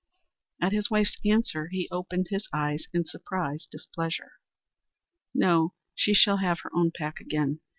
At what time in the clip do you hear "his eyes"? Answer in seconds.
2.31-2.87